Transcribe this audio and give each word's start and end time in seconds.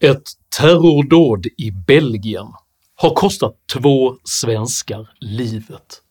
Ett 0.00 0.22
terrordåd 0.58 1.46
i 1.56 1.70
Belgien 1.70 2.46
har 2.94 3.14
kostat 3.14 3.56
två 3.74 4.16
svenskar 4.24 5.10
livet, 5.20 6.02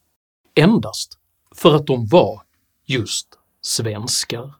endast 0.55 1.17
för 1.55 1.75
att 1.75 1.87
de 1.87 2.07
var 2.07 2.41
just 2.85 3.27
svenskar. 3.61 4.53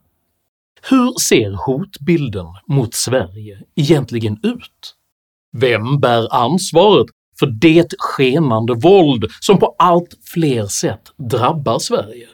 Hur 0.90 1.20
ser 1.20 1.52
hotbilden 1.66 2.46
mot 2.68 2.94
Sverige 2.94 3.64
egentligen 3.76 4.40
ut? 4.44 4.96
Vem 5.52 6.00
bär 6.00 6.36
ansvaret 6.36 7.08
för 7.40 7.48
det 7.48 7.94
skenande 8.00 8.74
våld 8.74 9.26
som 9.40 9.60
på 9.60 9.76
allt 9.80 10.18
fler 10.24 10.66
sätt 10.66 11.12
drabbar 11.18 11.80
Sverige? 11.80 12.28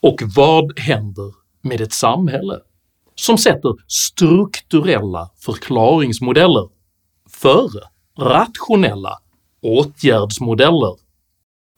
Och 0.00 0.22
vad 0.36 0.78
händer 0.78 1.32
med 1.62 1.80
ett 1.80 1.92
samhälle 1.92 2.60
som 3.22 3.38
sätter 3.38 3.74
strukturella 3.86 5.30
förklaringsmodeller 5.36 6.68
före 7.30 7.80
rationella 8.18 9.18
åtgärdsmodeller? 9.62 10.96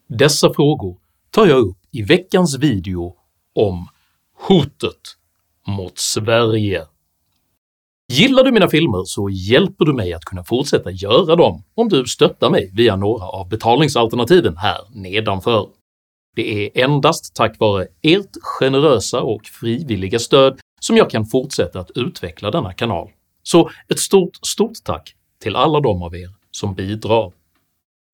Dessa 0.09 0.55
frågor 0.55 0.97
tar 1.31 1.47
jag 1.47 1.59
upp 1.59 1.77
i 1.93 2.03
veckans 2.03 2.59
video 2.59 3.15
om 3.55 3.89
hotet 4.49 5.01
mot 5.67 5.99
Sverige. 5.99 6.87
Gillar 8.13 8.45
du 8.45 8.53
mina 8.53 8.69
filmer 8.69 9.05
så 9.05 9.29
hjälper 9.31 9.85
du 9.85 9.93
mig 9.93 10.13
att 10.13 10.25
kunna 10.25 10.45
fortsätta 10.45 10.91
göra 10.91 11.37
dem 11.37 11.65
om 11.75 11.89
du 11.89 12.07
stöttar 12.07 12.51
mig 12.51 12.71
via 12.75 12.97
några 12.97 13.25
av 13.25 13.49
betalningsalternativen 13.49 14.57
här 14.57 14.79
nedanför. 14.91 15.69
Det 16.37 16.67
är 16.67 16.85
endast 16.85 17.35
tack 17.35 17.59
vare 17.59 17.87
ert 18.03 18.37
generösa 18.43 19.21
och 19.21 19.47
frivilliga 19.47 20.19
stöd 20.19 20.61
som 20.85 20.97
jag 20.97 21.11
kan 21.11 21.27
fortsätta 21.27 21.81
att 21.81 21.91
utveckla 21.95 22.51
denna 22.51 22.73
kanal, 22.73 23.11
så 23.43 23.71
ett 23.89 23.99
stort, 23.99 24.37
stort 24.47 24.85
tack 24.85 25.15
till 25.43 25.57
alla 25.57 25.81
de 25.81 26.03
av 26.03 26.17
er 26.17 26.31
som 26.51 26.75
bidrar. 26.75 27.33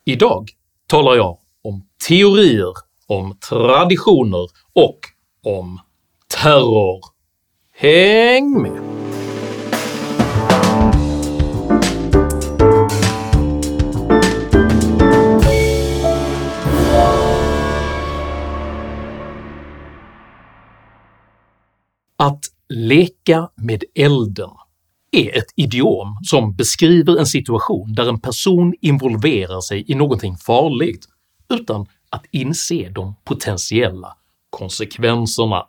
Idag 0.04 0.50
talar 0.86 1.14
jag 1.14 1.38
om 1.62 1.86
teorier, 2.08 2.72
om 3.06 3.38
traditioner 3.48 4.48
och 4.72 4.98
om 5.42 5.80
terror. 6.42 7.00
Häng 7.72 8.62
med! 8.62 8.82
Att 22.16 22.59
leka 22.70 23.50
med 23.56 23.84
elden 23.94 24.50
är 25.12 25.38
ett 25.38 25.52
idiom 25.56 26.18
som 26.22 26.56
beskriver 26.56 27.18
en 27.18 27.26
situation 27.26 27.94
där 27.94 28.08
en 28.08 28.20
person 28.20 28.74
involverar 28.80 29.60
sig 29.60 29.84
i 29.92 29.94
någonting 29.94 30.36
farligt 30.36 31.06
utan 31.48 31.86
att 32.10 32.24
inse 32.30 32.88
de 32.88 33.14
potentiella 33.24 34.16
konsekvenserna. 34.50 35.66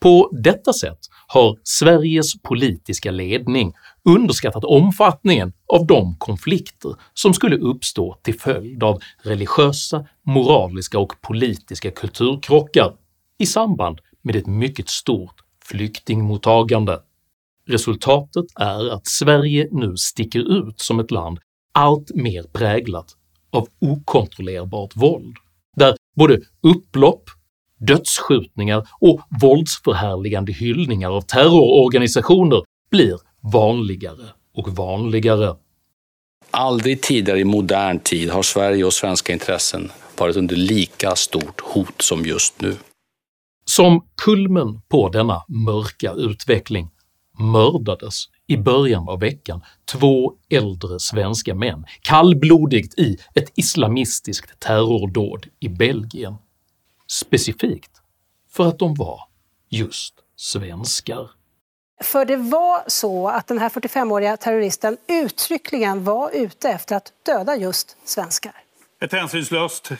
På 0.00 0.30
detta 0.42 0.72
sätt 0.72 0.98
har 1.26 1.58
Sveriges 1.62 2.42
politiska 2.42 3.10
ledning 3.10 3.72
underskattat 4.04 4.64
omfattningen 4.64 5.52
av 5.66 5.86
de 5.86 6.16
konflikter 6.18 6.94
som 7.14 7.34
skulle 7.34 7.56
uppstå 7.56 8.18
till 8.22 8.40
följd 8.40 8.82
av 8.82 9.00
religiösa, 9.22 10.06
moraliska 10.22 10.98
och 10.98 11.20
politiska 11.20 11.90
kulturkrockar 11.90 12.92
i 13.38 13.46
samband 13.46 14.00
med 14.26 14.36
ett 14.36 14.46
mycket 14.46 14.88
stort 14.88 15.40
flyktingmottagande. 15.64 17.00
Resultatet 17.66 18.44
är 18.60 18.90
att 18.90 19.06
Sverige 19.06 19.68
nu 19.72 19.96
sticker 19.96 20.68
ut 20.68 20.80
som 20.80 21.00
ett 21.00 21.10
land 21.10 21.38
allt 21.72 22.14
mer 22.14 22.42
präglat 22.42 23.06
av 23.50 23.68
okontrollerbart 23.80 24.96
våld, 24.96 25.36
där 25.76 25.96
både 26.16 26.40
upplopp, 26.60 27.30
dödsskjutningar 27.78 28.88
och 29.00 29.20
våldsförhärligande 29.42 30.52
hyllningar 30.52 31.10
av 31.10 31.20
terrororganisationer 31.20 32.62
blir 32.90 33.18
vanligare 33.52 34.24
och 34.54 34.68
vanligare. 34.68 35.56
Aldrig 36.50 37.02
tidigare 37.02 37.40
i 37.40 37.44
modern 37.44 37.98
tid 37.98 38.30
har 38.30 38.42
Sverige 38.42 38.84
och 38.84 38.92
svenska 38.92 39.32
intressen 39.32 39.90
varit 40.18 40.36
under 40.36 40.56
lika 40.56 41.16
stort 41.16 41.60
hot 41.60 42.02
som 42.02 42.24
just 42.24 42.60
nu. 42.60 42.76
Som 43.76 44.08
kulmen 44.14 44.80
på 44.88 45.08
denna 45.08 45.44
mörka 45.48 46.12
utveckling 46.12 46.90
mördades 47.38 48.24
i 48.46 48.56
början 48.56 49.08
av 49.08 49.20
veckan 49.20 49.64
två 49.84 50.32
äldre 50.50 51.00
svenska 51.00 51.54
män 51.54 51.86
kallblodigt 52.00 52.98
i 52.98 53.18
ett 53.34 53.52
islamistiskt 53.54 54.60
terrordåd 54.60 55.46
i 55.60 55.68
Belgien, 55.68 56.34
specifikt 57.06 57.90
för 58.50 58.66
att 58.68 58.78
de 58.78 58.94
var 58.94 59.20
just 59.68 60.14
svenskar. 60.36 61.30
För 62.02 62.24
det 62.24 62.36
var 62.36 62.84
så 62.86 63.28
att 63.28 63.46
den 63.46 63.58
här 63.58 63.68
45-åriga 63.68 64.36
terroristen 64.36 64.96
uttryckligen 65.08 66.04
var 66.04 66.30
ute 66.30 66.68
efter 66.68 66.96
att 66.96 67.12
döda 67.26 67.56
just 67.56 67.96
svenskar. 68.04 68.52
Ett 69.00 69.12
hänsynslöst 69.12 69.92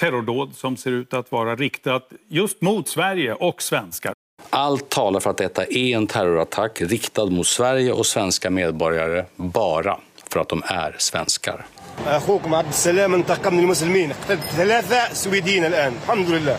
terrordåd 0.00 0.54
som 0.54 0.76
ser 0.76 0.90
ut 0.90 1.14
att 1.14 1.32
vara 1.32 1.56
riktat 1.56 2.12
just 2.28 2.62
mot 2.62 2.88
Sverige 2.88 3.34
och 3.34 3.62
svenskar. 3.62 4.12
Allt 4.50 4.88
talar 4.88 5.20
för 5.20 5.30
att 5.30 5.36
detta 5.36 5.64
är 5.64 5.96
en 5.96 6.06
terrorattack 6.06 6.80
riktad 6.80 7.26
mot 7.26 7.46
Sverige 7.46 7.92
och 7.92 8.06
svenska 8.06 8.50
medborgare 8.50 9.24
bara 9.36 9.98
för 10.30 10.40
att 10.40 10.48
de 10.48 10.62
är 10.66 10.96
svenskar. 10.98 11.66
اخوكم 12.06 12.54
عبد 12.54 12.68
السلام 12.68 13.14
انتقم 13.14 13.54
من 13.54 13.60
المسلمين 13.60 14.12
قتلت 14.12 14.40
ثلاثه 14.40 15.14
سويديين 15.14 15.64
الان 15.64 15.92
الحمد 16.02 16.30
لله 16.30 16.58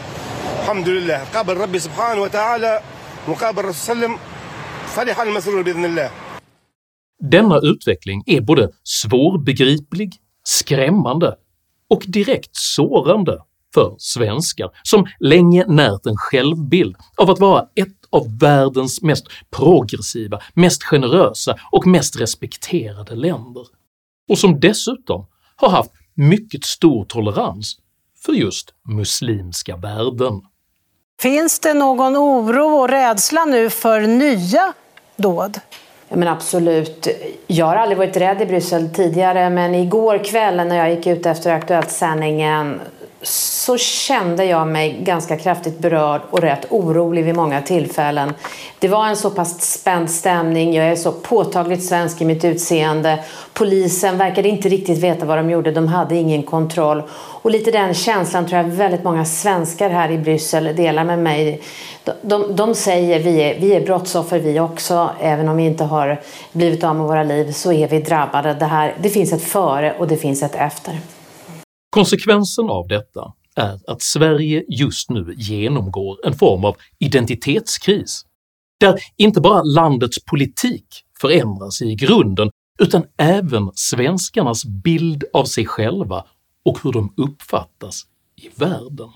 الحمد 0.59 0.89
لله 0.89 1.23
قابل 1.33 1.57
ربي 1.57 1.79
سبحانه 1.79 2.21
وتعالى 2.21 2.81
وقابل 3.27 3.59
الرسول 3.59 3.73
صلى 3.73 3.93
الله 3.93 4.05
عليه 4.05 4.15
وسلم 4.15 4.19
فرح 4.95 5.19
المسرور 5.21 5.61
باذن 5.61 5.85
الله 5.85 6.09
Denna 7.21 7.59
utveckling 7.59 8.23
är 8.25 8.41
både 8.41 8.69
svårbegriplig, 8.83 10.13
skrämmande 10.43 11.35
och 11.90 12.04
direkt 12.06 12.56
sårande 12.56 13.38
för 13.74 13.94
svenskar 13.98 14.70
som 14.82 15.06
länge 15.20 15.66
närt 15.66 16.06
en 16.06 16.16
självbild 16.16 16.96
av 17.16 17.30
att 17.30 17.40
vara 17.40 17.62
ett 17.74 17.96
av 18.10 18.38
världens 18.38 19.02
mest 19.02 19.26
progressiva, 19.50 20.40
mest 20.54 20.82
generösa 20.82 21.56
och 21.72 21.86
mest 21.86 22.20
respekterade 22.20 23.14
länder, 23.14 23.66
och 24.28 24.38
som 24.38 24.60
dessutom 24.60 25.26
har 25.56 25.68
haft 25.68 25.90
mycket 26.14 26.64
stor 26.64 27.04
tolerans 27.04 27.76
för 28.24 28.32
just 28.32 28.74
muslimska 28.88 29.76
värden. 29.76 30.40
Finns 31.20 31.60
det 31.60 31.74
någon 31.74 32.16
oro 32.16 32.80
och 32.80 32.88
rädsla 32.88 33.44
nu 33.44 33.70
för 33.70 34.00
nya 34.00 34.72
dåd? 35.16 35.60
Ja, 36.08 36.16
men 36.16 36.28
absolut. 36.28 37.08
Jag 37.46 37.66
har 37.66 37.76
aldrig 37.76 37.98
varit 37.98 38.16
rädd 38.16 38.42
i 38.42 38.46
Bryssel 38.46 38.88
tidigare 38.88 39.50
men 39.50 39.74
igår 39.74 40.24
kväll 40.24 40.56
när 40.56 40.76
jag 40.76 40.90
gick 40.90 41.06
ut 41.06 41.26
efter 41.26 41.52
Aktuellt-sändningen 41.52 42.80
så 43.24 43.76
kände 43.78 44.44
jag 44.44 44.68
mig 44.68 44.98
ganska 45.02 45.36
kraftigt 45.36 45.78
berörd 45.78 46.20
och 46.30 46.40
rätt 46.40 46.66
orolig 46.70 47.24
vid 47.24 47.36
många 47.36 47.62
tillfällen. 47.62 48.34
Det 48.78 48.88
var 48.88 49.06
en 49.06 49.16
så 49.16 49.30
pass 49.30 49.60
spänd 49.60 50.10
stämning, 50.10 50.74
jag 50.74 50.86
är 50.86 50.96
så 50.96 51.12
påtagligt 51.12 51.84
svensk 51.84 52.20
i 52.20 52.24
mitt 52.24 52.44
utseende. 52.44 53.24
Polisen 53.52 54.18
verkade 54.18 54.48
inte 54.48 54.68
riktigt 54.68 54.98
veta 54.98 55.26
vad 55.26 55.38
de 55.38 55.50
gjorde, 55.50 55.72
de 55.72 55.88
hade 55.88 56.16
ingen 56.16 56.42
kontroll. 56.42 57.02
Och 57.42 57.50
lite 57.50 57.70
den 57.70 57.94
känslan 57.94 58.46
tror 58.46 58.62
jag 58.62 58.68
väldigt 58.68 59.04
många 59.04 59.24
svenskar 59.24 59.90
här 59.90 60.10
i 60.10 60.18
Bryssel 60.18 60.76
delar 60.76 61.04
med 61.04 61.18
mig. 61.18 61.62
De, 62.04 62.12
de, 62.22 62.56
de 62.56 62.74
säger 62.74 63.20
vi 63.20 63.42
är, 63.42 63.60
vi 63.60 63.74
är 63.74 63.80
brottsoffer 63.80 64.38
vi 64.38 64.60
också, 64.60 65.10
även 65.20 65.48
om 65.48 65.56
vi 65.56 65.64
inte 65.64 65.84
har 65.84 66.20
blivit 66.52 66.84
av 66.84 66.96
med 66.96 67.06
våra 67.06 67.22
liv 67.22 67.52
så 67.52 67.72
är 67.72 67.88
vi 67.88 68.00
drabbade. 68.00 68.54
Det, 68.54 68.66
här, 68.66 68.94
det 69.02 69.10
finns 69.10 69.32
ett 69.32 69.44
före 69.44 69.94
och 69.98 70.08
det 70.08 70.16
finns 70.16 70.42
ett 70.42 70.54
efter. 70.54 70.98
Konsekvensen 71.94 72.70
av 72.70 72.88
detta 72.88 73.32
är 73.56 73.80
att 73.86 74.02
Sverige 74.02 74.64
just 74.68 75.10
nu 75.10 75.34
genomgår 75.36 76.26
en 76.26 76.34
form 76.34 76.64
av 76.64 76.76
identitetskris, 76.98 78.22
där 78.80 79.00
inte 79.16 79.40
bara 79.40 79.62
landets 79.62 80.24
politik 80.24 80.86
förändras 81.20 81.82
i 81.82 81.94
grunden 81.94 82.50
utan 82.78 83.04
även 83.18 83.70
svenskarnas 83.74 84.64
bild 84.64 85.24
av 85.32 85.44
sig 85.44 85.66
själva 85.66 86.24
och 86.64 86.78
hur 86.82 86.92
de 86.92 87.14
uppfattas 87.16 88.02
i 88.36 88.48
världen. 88.54 89.08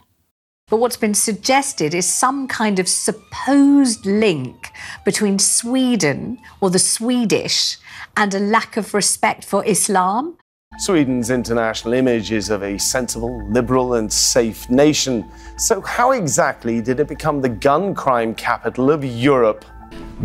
But 0.70 0.80
what's 0.80 1.00
been 1.00 1.14
suggested 1.14 1.94
is 1.94 2.18
some 2.18 2.48
kind 2.58 2.80
of 2.80 2.88
supposed 2.88 4.06
link 4.06 4.56
between 5.04 5.38
Sweden 5.38 6.36
or 6.60 6.70
the 6.70 6.78
Swedish 6.78 7.78
and 8.14 8.34
a 8.34 8.38
lack 8.38 8.76
of 8.76 8.94
respect 8.94 9.44
for 9.44 9.66
Islam. 9.66 10.36
Sweden's 10.78 11.30
international 11.30 11.94
image 11.94 12.30
is 12.30 12.50
of 12.50 12.62
a 12.62 12.78
sensible, 12.78 13.44
liberal, 13.48 13.94
and 13.94 14.12
safe 14.12 14.70
nation. 14.70 15.28
So, 15.56 15.80
how 15.80 16.12
exactly 16.12 16.80
did 16.80 17.00
it 17.00 17.08
become 17.08 17.40
the 17.40 17.48
gun 17.48 17.94
crime 17.94 18.34
capital 18.34 18.90
of 18.90 19.04
Europe 19.04 19.64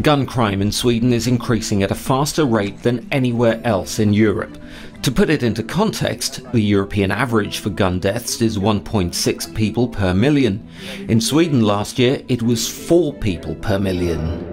Gun 0.01 0.25
crime 0.25 0.61
in 0.61 0.71
Sweden 0.71 1.13
is 1.13 1.27
increasing 1.27 1.83
at 1.83 1.91
a 1.91 1.95
faster 1.95 2.45
rate 2.45 2.81
than 2.81 3.07
anywhere 3.11 3.61
else 3.63 3.99
in 3.99 4.11
Europe. 4.11 4.57
To 5.03 5.11
put 5.11 5.29
it 5.29 5.43
into 5.43 5.61
context, 5.61 6.41
the 6.51 6.61
European 6.61 7.11
average 7.11 7.59
for 7.59 7.69
gun 7.69 7.99
deaths 7.99 8.41
is 8.41 8.57
1.6 8.57 9.55
people 9.55 9.87
per 9.87 10.13
million. 10.13 10.67
In 11.09 11.21
Sweden 11.21 11.61
last 11.61 11.99
year, 11.99 12.23
it 12.27 12.41
was 12.41 12.67
4 12.67 13.13
people 13.13 13.53
per 13.55 13.77
million. 13.77 14.52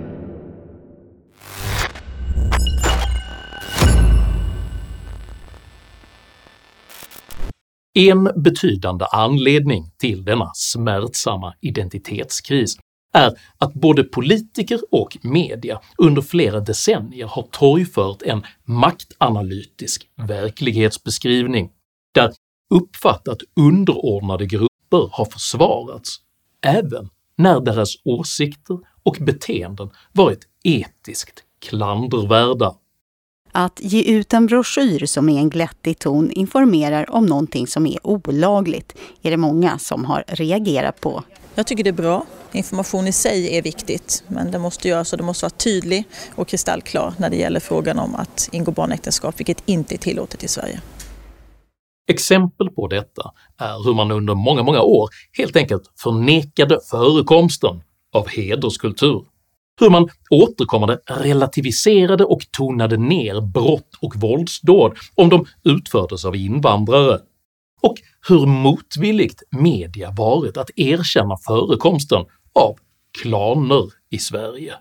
En 7.95 8.31
betydande 8.37 9.05
anledning 9.05 9.91
till 9.99 10.25
denna 10.25 10.51
smärtsamma 10.55 11.55
identitetskris 11.61 12.77
är 13.13 13.33
att 13.59 13.75
både 13.75 14.05
politiker 14.05 14.81
och 14.91 15.19
media 15.23 15.81
under 15.99 16.23
flera 16.23 16.61
decennier 16.61 17.27
har 17.27 17.43
torgfört 17.43 18.23
en 18.23 18.43
maktanalytisk 18.65 20.09
verklighetsbeskrivning 20.17 21.71
där 22.15 22.33
uppfattat 22.75 23.39
underordnade 23.57 24.47
grupper 24.47 25.09
har 25.13 25.25
försvarats 25.25 26.17
även 26.67 27.09
när 27.37 27.61
deras 27.61 27.95
åsikter 28.05 28.79
och 29.03 29.17
beteenden 29.21 29.91
varit 30.13 30.49
etiskt 30.65 31.45
klandervärda. 31.69 32.75
Att 33.53 33.81
ge 33.83 34.03
ut 34.03 34.33
en 34.33 34.47
broschyr 34.47 35.07
som 35.07 35.29
i 35.29 35.37
en 35.37 35.51
glättig 35.51 35.99
ton 35.99 36.31
informerar 36.31 37.11
om 37.11 37.27
någonting 37.27 37.67
som 37.67 37.87
är 37.87 38.07
olagligt 38.07 38.99
är 39.23 39.31
det 39.31 39.37
många 39.37 39.79
som 39.79 40.05
har 40.05 40.25
reagerat 40.29 41.01
på. 41.01 41.23
Jag 41.55 41.67
tycker 41.67 41.85
det 41.85 41.91
är 41.91 41.93
bra. 41.93 42.27
Information 42.53 43.07
i 43.07 43.13
sig 43.13 43.57
är 43.57 43.63
viktigt 43.63 44.25
men 44.29 44.51
det 44.51 44.59
måste 44.59 44.89
göras 44.89 45.13
och 45.13 45.19
det 45.19 45.25
måste 45.25 45.45
vara 45.45 45.51
tydlig 45.51 46.05
och 46.35 46.49
kristallklar 46.49 47.15
när 47.19 47.31
det 47.31 47.37
gäller 47.37 47.61
frågan 47.61 47.99
om 47.99 48.15
att 48.15 48.49
ingå 48.53 48.71
barnäktenskap, 48.71 49.41
vilket 49.41 49.63
inte 49.67 49.95
är 49.95 49.99
tillåtet 49.99 50.45
i 50.45 50.49
Sverige. 50.49 50.81
Exempel 52.11 52.71
på 52.71 52.87
detta 52.87 53.31
är 53.59 53.85
hur 53.85 53.95
man 53.95 54.11
under 54.11 54.35
många, 54.35 54.63
många 54.63 54.81
år 54.81 55.09
helt 55.33 55.57
enkelt 55.57 55.83
förnekade 56.03 56.81
förekomsten 56.91 57.83
av 58.13 58.29
hederskultur 58.29 59.25
hur 59.81 59.91
man 59.91 60.09
återkommande 60.31 60.99
relativiserade 61.07 62.25
och 62.25 62.41
tonade 62.51 62.97
ner 62.97 63.41
brott 63.41 63.95
och 64.01 64.17
våldsdåd 64.17 64.97
om 65.15 65.29
de 65.29 65.47
utfördes 65.65 66.25
av 66.25 66.37
invandrare, 66.37 67.19
och 67.83 67.95
hur 68.29 68.47
motvilligt 68.47 69.43
media 69.51 70.11
varit 70.11 70.57
att 70.57 70.71
erkänna 70.77 71.37
förekomsten 71.47 72.25
av 72.55 72.77
klaner 73.23 73.85
i 74.11 74.19
Sverige. 74.19 74.75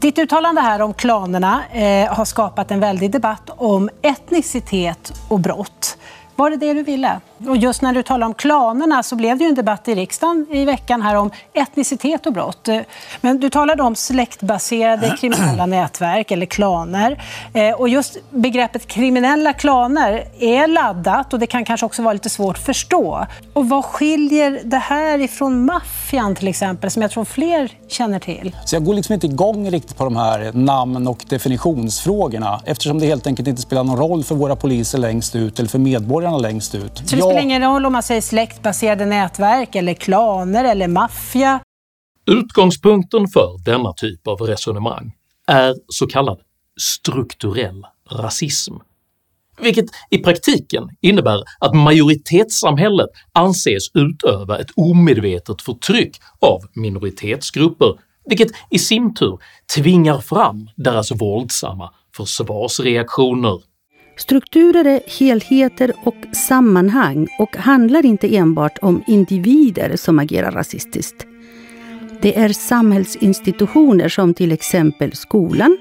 Ditt 0.00 0.18
uttalande 0.18 0.60
här 0.60 0.82
om 0.82 0.94
klanerna 0.94 1.62
eh, 1.72 2.14
har 2.14 2.24
skapat 2.24 2.70
en 2.70 2.80
väldig 2.80 3.10
debatt 3.10 3.50
om 3.56 3.90
etnicitet 4.02 5.12
och 5.28 5.40
brott. 5.40 5.98
Var 6.36 6.50
det 6.50 6.56
det 6.56 6.74
du 6.74 6.82
ville? 6.82 7.20
Och 7.48 7.56
just 7.56 7.82
när 7.82 7.92
du 7.92 8.02
talar 8.02 8.26
om 8.26 8.34
klanerna 8.34 9.02
så 9.02 9.16
blev 9.16 9.38
det 9.38 9.44
ju 9.44 9.48
en 9.48 9.54
debatt 9.54 9.88
i 9.88 9.94
riksdagen 9.94 10.46
i 10.50 10.64
veckan 10.64 11.02
här 11.02 11.14
om 11.14 11.30
etnicitet 11.54 12.26
och 12.26 12.32
brott. 12.32 12.68
Men 13.20 13.40
du 13.40 13.50
talade 13.50 13.82
om 13.82 13.94
släktbaserade 13.94 15.16
kriminella 15.20 15.66
nätverk 15.66 16.30
eller 16.30 16.46
klaner. 16.46 17.22
Eh, 17.54 17.70
och 17.70 17.88
just 17.88 18.16
begreppet 18.30 18.86
kriminella 18.86 19.52
klaner 19.52 20.24
är 20.38 20.66
laddat 20.66 21.32
och 21.32 21.38
det 21.38 21.46
kan 21.46 21.64
kanske 21.64 21.86
också 21.86 22.02
vara 22.02 22.12
lite 22.12 22.28
svårt 22.28 22.56
att 22.56 22.64
förstå. 22.64 23.26
Och 23.52 23.68
vad 23.68 23.84
skiljer 23.84 24.60
det 24.64 24.78
här 24.78 25.18
ifrån 25.18 25.64
maffian 25.64 26.34
till 26.34 26.48
exempel, 26.48 26.90
som 26.90 27.02
jag 27.02 27.10
tror 27.10 27.24
fler 27.24 27.70
känner 27.88 28.18
till? 28.18 28.56
Så 28.64 28.76
jag 28.76 28.84
går 28.84 28.94
liksom 28.94 29.12
inte 29.12 29.26
igång 29.26 29.70
riktigt 29.70 29.96
på 29.96 30.04
de 30.04 30.16
här 30.16 30.52
namn 30.52 31.06
och 31.06 31.24
definitionsfrågorna 31.28 32.60
eftersom 32.64 32.98
det 32.98 33.06
helt 33.06 33.26
enkelt 33.26 33.48
inte 33.48 33.62
spelar 33.62 33.84
någon 33.84 33.98
roll 33.98 34.24
för 34.24 34.34
våra 34.34 34.56
poliser 34.56 34.98
längst 34.98 35.36
ut 35.36 35.58
eller 35.58 35.68
för 35.68 35.78
medborgarna 35.78 36.21
längst 36.30 36.74
ut. 36.74 36.96
Så 36.96 37.16
det 37.16 37.22
spelar 37.22 37.42
ingen 37.42 37.62
roll 37.62 37.86
om 37.86 37.92
man 37.92 38.02
säger 38.02 38.20
släktbaserade 38.20 39.06
nätverk, 39.06 39.74
eller 39.74 39.94
klaner 39.94 40.64
eller 40.64 40.88
maffia? 40.88 41.60
Utgångspunkten 42.26 43.28
för 43.28 43.64
denna 43.64 43.92
typ 43.92 44.28
av 44.28 44.40
resonemang 44.40 45.12
är 45.46 45.74
så 45.88 46.06
kallad 46.06 46.40
strukturell 46.80 47.86
rasism, 48.10 48.74
vilket 49.60 49.84
i 50.10 50.18
praktiken 50.18 50.88
innebär 51.00 51.42
att 51.58 51.74
majoritetssamhället 51.74 53.08
anses 53.32 53.90
utöva 53.94 54.58
ett 54.58 54.70
omedvetet 54.76 55.62
förtryck 55.62 56.20
av 56.40 56.60
minoritetsgrupper, 56.74 57.94
vilket 58.24 58.48
i 58.70 58.78
sin 58.78 59.14
tur 59.14 59.38
tvingar 59.74 60.18
fram 60.18 60.68
deras 60.76 61.10
våldsamma 61.12 61.90
försvarsreaktioner. 62.16 63.60
Strukturer 64.16 64.84
är 64.84 65.00
helheter 65.18 65.92
och 66.04 66.16
sammanhang 66.32 67.28
och 67.38 67.56
handlar 67.56 68.06
inte 68.06 68.36
enbart 68.36 68.78
om 68.82 69.02
individer 69.06 69.96
som 69.96 70.18
agerar 70.18 70.52
rasistiskt. 70.52 71.26
Det 72.22 72.38
är 72.38 72.48
samhällsinstitutioner 72.48 74.08
som 74.08 74.34
till 74.34 74.52
exempel 74.52 75.16
skolan, 75.16 75.78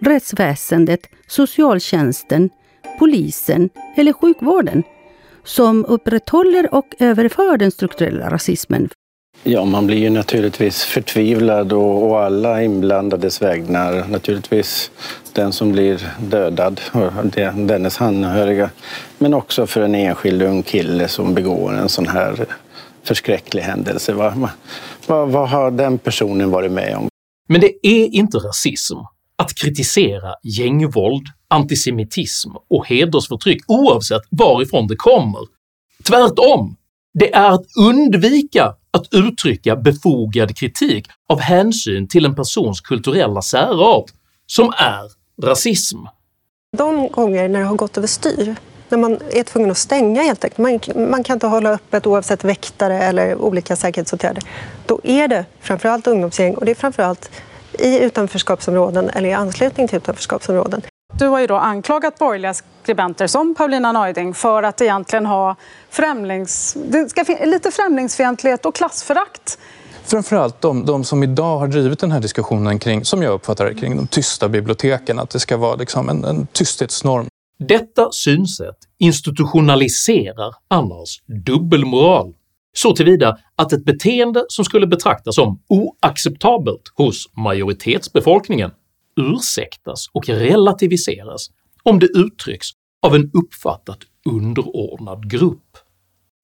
rättsväsendet, 0.00 1.00
socialtjänsten, 1.26 2.50
polisen 2.98 3.70
eller 3.96 4.12
sjukvården 4.12 4.82
som 5.44 5.84
upprätthåller 5.84 6.74
och 6.74 6.94
överför 6.98 7.56
den 7.56 7.70
strukturella 7.70 8.30
rasismen 8.30 8.88
Ja, 9.46 9.64
man 9.64 9.86
blir 9.86 9.98
ju 9.98 10.10
naturligtvis 10.10 10.82
förtvivlad 10.82 11.72
och, 11.72 12.10
och 12.10 12.20
alla 12.20 12.62
inblandades 12.62 13.42
vägnar. 13.42 14.08
Naturligtvis 14.08 14.90
den 15.32 15.52
som 15.52 15.72
blir 15.72 16.08
dödad 16.20 16.80
och 16.92 17.26
dennes 17.54 18.00
anhöriga. 18.00 18.70
Men 19.18 19.34
också 19.34 19.66
för 19.66 19.80
en 19.80 19.94
enskild 19.94 20.42
ung 20.42 20.62
kille 20.62 21.08
som 21.08 21.34
begår 21.34 21.72
en 21.72 21.88
sån 21.88 22.06
här 22.06 22.46
förskräcklig 23.02 23.62
händelse. 23.62 24.12
Vad, 24.12 24.48
vad, 25.06 25.28
vad 25.28 25.48
har 25.48 25.70
den 25.70 25.98
personen 25.98 26.50
varit 26.50 26.72
med 26.72 26.96
om? 26.96 27.08
Men 27.48 27.60
det 27.60 27.86
är 27.86 28.14
inte 28.14 28.38
rasism 28.38 28.96
att 29.36 29.54
kritisera 29.54 30.34
gängvåld, 30.42 31.26
antisemitism 31.48 32.50
och 32.70 32.86
hedersförtryck 32.86 33.62
oavsett 33.68 34.22
varifrån 34.30 34.86
det 34.86 34.96
kommer. 34.96 35.40
Tvärtom! 36.08 36.76
Det 37.18 37.34
är 37.34 37.50
att 37.50 37.66
undvika 37.78 38.74
att 38.94 39.14
uttrycka 39.14 39.76
befogad 39.76 40.56
kritik 40.56 41.06
av 41.28 41.40
hänsyn 41.40 42.08
till 42.08 42.24
en 42.24 42.34
persons 42.34 42.80
kulturella 42.80 43.42
särart 43.42 44.04
som 44.46 44.72
är 44.76 45.10
rasism. 45.42 45.98
De 46.76 47.08
gånger 47.08 47.48
när 47.48 47.60
det 47.60 47.66
har 47.66 47.76
gått 47.76 47.98
överstyr, 47.98 48.56
när 48.88 48.98
man 48.98 49.18
är 49.30 49.42
tvungen 49.42 49.70
att 49.70 49.78
stänga 49.78 50.22
helt 50.22 50.44
enkelt, 50.44 50.58
man, 50.58 51.10
man 51.10 51.24
kan 51.24 51.36
inte 51.36 51.46
hålla 51.46 51.70
öppet 51.70 52.06
oavsett 52.06 52.44
väktare 52.44 53.02
eller 53.02 53.36
olika 53.36 53.76
säkerhetsåtgärder, 53.76 54.42
då 54.86 55.00
är 55.04 55.28
det 55.28 55.44
framförallt 55.60 56.06
ungdomsgäng 56.06 56.54
och 56.54 56.64
det 56.64 56.70
är 56.70 56.74
framförallt 56.74 57.30
i 57.78 57.98
utanförskapsområden 57.98 59.10
eller 59.10 59.28
i 59.28 59.32
anslutning 59.32 59.88
till 59.88 59.96
utanförskapsområden. 59.96 60.82
Du 61.18 61.26
har 61.26 61.40
ju 61.40 61.46
då 61.46 61.56
anklagat 61.56 62.18
borgerliga 62.18 62.54
skribenter 62.82 63.26
som 63.26 63.54
Paulina 63.54 63.92
Neuding 63.92 64.34
för 64.34 64.62
att 64.62 64.80
egentligen 64.80 65.26
ha 65.26 65.56
främlings, 65.90 66.76
det 66.88 67.08
ska 67.08 67.24
lite 67.44 67.70
främlingsfientlighet 67.70 68.66
och 68.66 68.74
klassförakt. 68.74 69.58
Framförallt 70.04 70.60
de, 70.60 70.86
de 70.86 71.04
som 71.04 71.22
idag 71.22 71.58
har 71.58 71.68
drivit 71.68 71.98
den 71.98 72.12
här 72.12 72.20
diskussionen 72.20 72.78
kring, 72.78 73.04
som 73.04 73.22
jag 73.22 73.32
uppfattar 73.32 73.64
det, 73.64 73.74
kring 73.74 73.96
de 73.96 74.06
tysta 74.06 74.48
biblioteken, 74.48 75.18
att 75.18 75.30
det 75.30 75.40
ska 75.40 75.56
vara 75.56 75.74
liksom 75.74 76.08
en, 76.08 76.24
en 76.24 76.46
tysthetsnorm. 76.46 77.26
Detta 77.58 78.12
synsätt 78.12 78.78
institutionaliserar 78.98 80.54
annars 80.68 81.22
dubbelmoral 81.46 82.32
så 82.76 82.96
tillvida 82.96 83.38
att 83.56 83.72
ett 83.72 83.84
beteende 83.84 84.44
som 84.48 84.64
skulle 84.64 84.86
betraktas 84.86 85.34
som 85.34 85.60
oacceptabelt 85.68 86.92
hos 86.94 87.30
majoritetsbefolkningen 87.36 88.70
ursäktas 89.16 90.08
och 90.12 90.28
relativiseras 90.28 91.50
om 91.82 91.98
det 91.98 92.06
uttrycks 92.06 92.68
av 93.06 93.14
en 93.14 93.30
uppfattat 93.34 93.98
underordnad 94.30 95.30
grupp. 95.30 95.78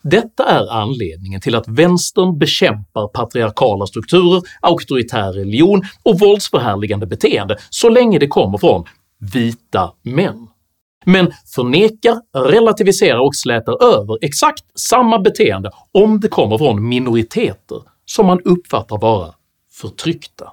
Detta 0.02 0.44
är 0.44 0.72
anledningen 0.72 1.40
till 1.40 1.54
att 1.54 1.68
vänstern 1.68 2.38
bekämpar 2.38 3.08
patriarkala 3.08 3.86
strukturer, 3.86 4.42
auktoritär 4.60 5.32
religion 5.32 5.82
och 6.02 6.18
våldsförhärligande 6.18 7.06
beteende 7.06 7.56
så 7.70 7.88
länge 7.88 8.18
det 8.18 8.28
kommer 8.28 8.58
från 8.58 8.84
vita 9.32 9.92
män, 10.02 10.48
men 11.04 11.32
förnekar, 11.54 12.20
relativiserar 12.50 13.26
och 13.26 13.36
slätar 13.36 13.84
över 13.84 14.18
exakt 14.20 14.64
samma 14.74 15.18
beteende 15.18 15.70
om 15.92 16.20
det 16.20 16.28
kommer 16.28 16.58
från 16.58 16.88
minoriteter 16.88 17.82
som 18.04 18.26
man 18.26 18.40
uppfattar 18.44 18.98
vara 18.98 19.34
förtryckta. 19.72 20.52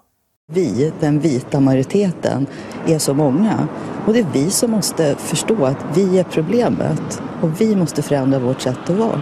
Vi, 0.53 0.93
den 0.99 1.19
vita 1.19 1.59
majoriteten, 1.59 2.47
är 2.85 2.99
så 2.99 3.13
många 3.13 3.67
och 4.07 4.13
det 4.13 4.19
är 4.19 4.31
vi 4.33 4.49
som 4.49 4.71
måste 4.71 5.15
förstå 5.15 5.65
att 5.65 5.97
vi 5.97 6.19
är 6.19 6.23
problemet 6.23 7.21
och 7.41 7.61
vi 7.61 7.75
måste 7.75 8.01
förändra 8.01 8.39
vårt 8.39 8.61
sätt 8.61 8.89
att 8.89 8.97
vara. 8.97 9.21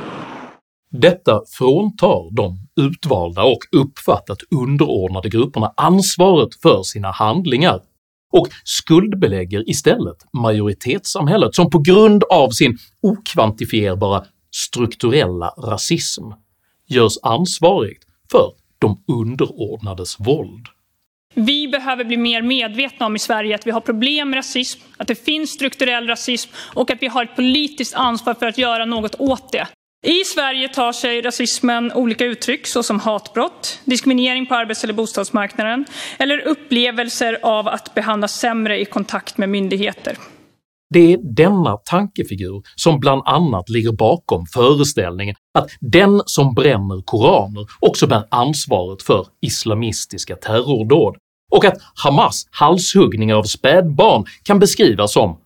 Detta 0.91 1.41
fråntar 1.48 2.36
de 2.36 2.58
utvalda 2.82 3.44
och 3.44 3.60
uppfattat 3.72 4.38
underordnade 4.55 5.29
grupperna 5.29 5.74
ansvaret 5.77 6.50
för 6.62 6.84
sina 6.84 7.12
handlingar 7.12 7.82
och 8.32 8.48
skuldbelägger 8.63 9.70
istället 9.70 10.17
majoritetssamhället 10.34 11.55
som 11.55 11.70
på 11.70 11.79
grund 11.79 12.24
av 12.24 12.50
sin 12.50 12.77
okvantifierbara 13.01 14.24
strukturella 14.55 15.53
rasism 15.58 16.24
görs 16.88 17.17
ansvarigt 17.24 18.03
för 18.32 18.51
de 18.79 19.03
underordnades 19.08 20.20
våld. 20.20 20.67
Vi 21.38 21.68
behöver 21.68 22.04
bli 22.04 22.18
mer 22.18 22.42
medvetna 22.42 23.06
om 23.06 23.15
i 23.15 23.20
Sverige 23.20 23.56
att 23.56 23.68
vi 23.68 23.72
har 23.72 23.82
problem 23.82 24.30
med 24.30 24.38
rasism, 24.38 24.82
att 24.98 25.08
det 25.08 25.25
finns 25.25 25.50
strukturell 25.50 26.08
rasism 26.08 26.51
och 26.74 26.92
att 26.92 27.01
vi 27.01 27.08
har 27.08 27.24
ett 27.24 27.36
politiskt 27.36 27.96
ansvar 27.96 28.34
för 28.34 28.46
att 28.46 28.58
göra 28.58 28.86
något 28.86 29.15
åt 29.20 29.51
det. 29.51 29.68
I 30.06 30.24
Sverige 30.24 30.68
tar 30.68 30.92
sig 30.92 31.22
rasismen 31.22 31.92
olika 31.92 32.25
uttryck 32.25 32.68
såsom 32.68 33.00
hatbrott, 33.00 33.80
diskriminering 33.86 34.46
på 34.46 34.56
arbets 34.56 34.84
eller 34.84 34.94
bostadsmarknaden 34.94 35.86
eller 36.18 36.48
upplevelser 36.48 37.39
av 37.42 37.68
att 37.68 37.94
behandlas 37.94 38.39
sämre 38.39 38.82
i 38.82 38.86
kontakt 38.86 39.38
med 39.38 39.50
myndigheter. 39.50 40.18
Det 40.94 41.13
är 41.13 41.36
denna 41.36 41.77
tankefigur 41.77 42.63
som 42.75 43.00
bland 43.00 43.22
annat 43.25 43.70
ligger 43.70 43.92
bakom 43.92 44.46
föreställningen 44.46 45.36
att 45.58 45.70
den 45.82 46.22
som 46.25 46.54
bränner 46.54 47.01
koraner 47.06 47.68
också 47.80 48.08
bär 48.08 48.24
ansvaret 48.32 49.01
för 49.01 49.27
islamistiska 49.42 50.36
terrordåd 50.36 51.15
och 51.52 51.66
att 51.66 51.78
Hamas 52.04 52.48
halshuggningar 52.52 53.36
av 53.36 53.44
spädbarn 53.44 54.25
kan 54.44 54.60
beskrivas 54.60 55.14
som 55.14 55.38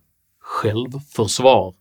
“självförsvar”. 0.42 1.74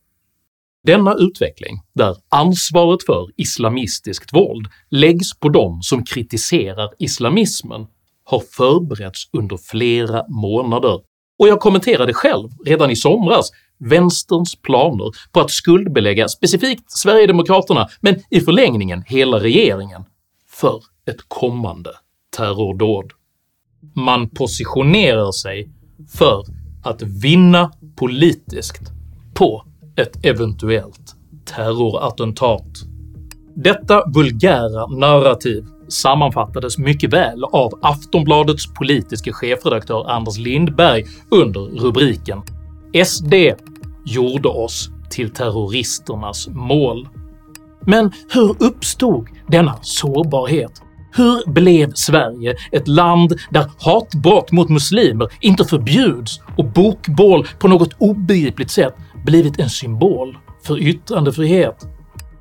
Denna 0.84 1.14
utveckling, 1.14 1.80
där 1.94 2.16
ansvaret 2.28 3.02
för 3.06 3.26
islamistiskt 3.36 4.32
våld 4.32 4.66
läggs 4.90 5.38
på 5.38 5.48
de 5.48 5.82
som 5.82 6.04
kritiserar 6.04 6.90
islamismen, 6.98 7.86
har 8.24 8.40
förberetts 8.40 9.28
under 9.32 9.56
flera 9.56 10.28
månader 10.28 11.00
och 11.38 11.48
jag 11.48 11.60
kommenterade 11.60 12.14
själv 12.14 12.48
redan 12.64 12.90
i 12.90 12.96
somras 12.96 13.50
vänsterns 13.78 14.56
planer 14.56 15.10
på 15.32 15.40
att 15.40 15.50
skuldbelägga 15.50 16.28
specifikt 16.28 16.90
Sverigedemokraterna 16.90 17.88
men 18.00 18.22
i 18.30 18.40
förlängningen 18.40 19.02
hela 19.06 19.40
regeringen 19.40 20.04
för 20.50 20.82
ett 21.06 21.28
kommande 21.28 21.90
terrordåd. 22.36 23.12
Man 23.94 24.28
positionerar 24.28 25.32
sig 25.32 25.70
för 26.18 26.44
att 26.82 27.02
vinna 27.02 27.72
politiskt 27.96 28.82
på 29.34 29.64
ett 29.96 30.24
eventuellt 30.26 31.14
terrorattentat. 31.44 32.66
Detta 33.54 34.02
vulgära 34.14 34.86
narrativ 34.86 35.64
sammanfattades 35.88 36.78
mycket 36.78 37.12
väl 37.12 37.44
av 37.44 37.78
Aftonbladets 37.82 38.74
politiske 38.74 39.32
chefredaktör 39.32 40.10
Anders 40.10 40.38
Lindberg 40.38 41.04
under 41.30 41.60
rubriken 41.60 42.42
“SD 43.04 43.34
gjorde 44.04 44.48
oss 44.48 44.90
till 45.10 45.30
terroristernas 45.30 46.48
mål”. 46.48 47.08
Men 47.80 48.12
hur 48.32 48.62
uppstod 48.62 49.28
denna 49.46 49.74
sårbarhet? 49.82 50.82
Hur 51.12 51.50
blev 51.50 51.92
Sverige 51.94 52.56
ett 52.72 52.88
land 52.88 53.32
där 53.50 53.70
hatbrott 53.78 54.52
mot 54.52 54.68
muslimer 54.68 55.28
inte 55.40 55.64
förbjuds 55.64 56.40
och 56.56 56.64
bokbål 56.64 57.46
på 57.58 57.68
något 57.68 57.94
obegripligt 57.98 58.70
sätt 58.70 58.94
blivit 59.24 59.58
en 59.58 59.70
symbol 59.70 60.38
för 60.64 60.78
yttrandefrihet? 60.78 61.86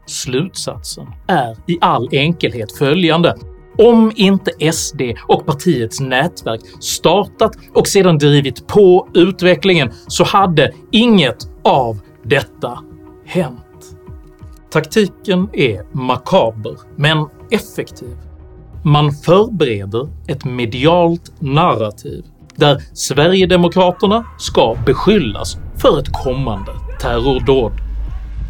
Slutsatsen 0.06 1.08
är 1.28 1.56
i 1.68 1.78
all 1.82 2.10
enkelhet 2.12 2.72
följande 2.72 3.36
om 3.78 4.12
inte 4.16 4.72
SD 4.72 5.02
och 5.28 5.46
partiets 5.46 6.00
nätverk 6.00 6.62
startat 6.80 7.52
och 7.74 7.88
sedan 7.88 8.18
drivit 8.18 8.68
på 8.68 9.08
utvecklingen 9.14 9.92
så 10.08 10.24
hade 10.24 10.74
inget 10.92 11.50
av 11.64 12.00
detta 12.24 12.80
hänt. 13.26 13.64
Taktiken 14.72 15.50
är 15.54 15.98
makaber, 15.98 16.78
men 16.96 17.26
effektiv. 17.52 18.18
Man 18.88 19.12
förbereder 19.12 20.08
ett 20.28 20.46
medialt 20.46 21.32
narrativ 21.40 22.26
där 22.56 22.82
Sverigedemokraterna 22.94 24.26
ska 24.40 24.78
beskyllas 24.86 25.58
för 25.78 26.00
ett 26.00 26.14
kommande 26.24 26.72
terrordåd. 27.02 27.72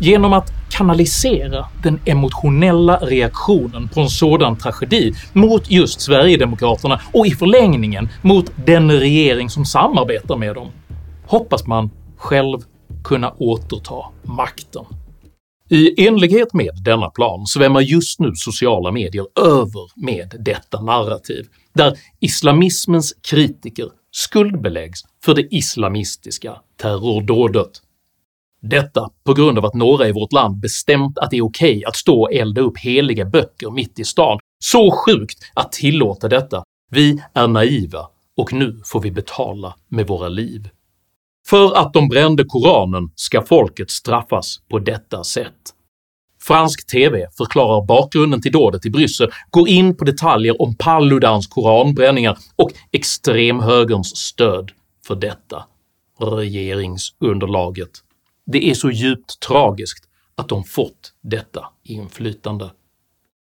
Genom 0.02 0.34
att 0.34 0.52
kanalisera 0.70 1.66
den 1.84 2.00
emotionella 2.06 2.98
reaktionen 2.98 3.88
på 3.88 4.02
en 4.02 4.10
sådan 4.10 4.58
tragedi 4.58 5.14
mot 5.34 5.72
just 5.72 6.02
Sverigedemokraterna 6.02 7.02
och 7.14 7.28
i 7.28 7.32
förlängningen 7.32 8.10
mot 8.22 8.52
den 8.66 8.92
regering 8.92 9.50
som 9.50 9.66
samarbetar 9.66 10.36
med 10.36 10.56
dem 10.56 10.68
hoppas 11.28 11.68
man 11.68 11.90
själv 12.18 12.58
kunna 13.04 13.34
återta 13.38 14.06
makten. 14.24 14.86
I 15.70 16.06
enlighet 16.08 16.54
med 16.54 16.84
denna 16.84 17.10
plan 17.10 17.46
svämmar 17.46 17.82
just 17.82 18.20
nu 18.20 18.32
sociala 18.36 18.92
medier 18.92 19.26
över 19.40 20.06
med 20.06 20.36
detta 20.40 20.82
narrativ, 20.82 21.48
där 21.74 21.98
islamismens 22.20 23.14
kritiker 23.30 23.90
skuldbeläggs 24.12 25.02
för 25.24 25.34
det 25.34 25.56
islamistiska 25.56 26.56
terrordådet. 26.82 27.70
Detta 28.62 29.10
på 29.24 29.34
grund 29.34 29.58
av 29.58 29.66
att 29.66 29.74
några 29.74 30.08
i 30.08 30.12
vårt 30.12 30.34
land 30.34 30.60
bestämt 30.60 31.18
att 31.18 31.32
det 31.32 31.38
är 31.38 31.46
okej 31.46 31.78
okay 31.78 31.84
att 31.84 31.96
stå 31.96 32.22
och 32.22 32.34
elda 32.34 32.62
upp 32.62 32.78
heliga 32.78 33.26
böcker 33.26 33.72
mitt 33.72 34.00
i 34.00 34.04
stan, 34.04 34.40
så 34.60 34.92
sjukt 34.92 35.38
att 35.54 35.72
tillåta 35.72 36.28
detta. 36.28 36.64
Vi 36.92 37.24
är 37.34 37.48
naiva 37.48 38.08
och 38.38 38.54
nu 38.54 38.82
får 38.86 39.02
vi 39.02 39.12
betala 39.12 39.76
med 39.88 40.08
våra 40.08 40.30
liv. 40.30 40.70
För 41.50 41.78
att 41.78 41.94
de 41.94 42.10
brände 42.10 42.44
koranen 42.44 43.10
ska 43.16 43.42
folket 43.42 43.92
straffas 43.92 44.60
på 44.70 44.80
detta 44.80 45.24
sätt. 45.24 45.54
Fransk 46.42 46.88
TV 46.92 47.28
förklarar 47.38 47.86
bakgrunden 47.86 48.42
till 48.42 48.52
dådet 48.52 48.86
i 48.86 48.90
Bryssel, 48.90 49.32
går 49.50 49.70
in 49.70 49.98
på 49.98 50.06
detaljer 50.06 50.62
om 50.62 50.76
Paludans 50.76 51.48
koranbränningar 51.48 52.38
och 52.56 52.72
extremhögerns 52.92 54.18
stöd 54.18 54.72
för 55.08 55.16
detta. 55.16 55.64
Regeringsunderlaget 56.20 57.92
det 58.52 58.70
är 58.70 58.74
så 58.74 58.92
djupt 58.92 59.40
tragiskt 59.40 60.10
att 60.36 60.50
de 60.50 60.64
fått 60.64 61.14
detta 61.22 61.66
inflytande. 61.84 62.70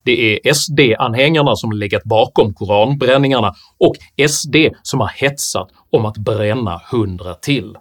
Det 0.03 0.47
är 0.47 0.53
SD-anhängarna 0.53 1.55
som 1.55 1.71
legat 1.71 2.03
bakom 2.03 2.53
koranbränningarna 2.53 3.55
och 3.77 3.95
SD 4.29 4.55
som 4.83 4.99
har 4.99 5.07
hetsat 5.07 5.69
om 5.89 6.05
att 6.05 6.17
bränna 6.17 6.81
hundra 6.91 7.33
till. 7.33 7.77